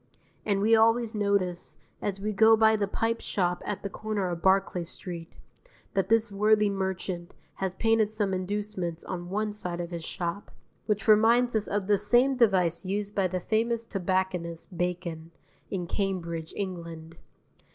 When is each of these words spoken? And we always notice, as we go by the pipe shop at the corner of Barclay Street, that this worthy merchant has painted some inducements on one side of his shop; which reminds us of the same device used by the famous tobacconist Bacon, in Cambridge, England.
And 0.47 0.61
we 0.61 0.75
always 0.75 1.13
notice, 1.13 1.77
as 2.01 2.19
we 2.19 2.33
go 2.33 2.57
by 2.57 2.75
the 2.75 2.87
pipe 2.87 3.21
shop 3.21 3.61
at 3.67 3.83
the 3.83 3.89
corner 3.91 4.29
of 4.29 4.41
Barclay 4.41 4.83
Street, 4.83 5.31
that 5.93 6.09
this 6.09 6.31
worthy 6.31 6.71
merchant 6.71 7.35
has 7.57 7.75
painted 7.75 8.09
some 8.09 8.33
inducements 8.33 9.03
on 9.03 9.29
one 9.29 9.53
side 9.53 9.79
of 9.79 9.91
his 9.91 10.03
shop; 10.03 10.49
which 10.87 11.07
reminds 11.07 11.55
us 11.55 11.67
of 11.67 11.85
the 11.85 11.99
same 11.99 12.35
device 12.35 12.83
used 12.83 13.13
by 13.13 13.27
the 13.27 13.39
famous 13.39 13.85
tobacconist 13.85 14.75
Bacon, 14.75 15.29
in 15.69 15.85
Cambridge, 15.85 16.51
England. 16.57 17.17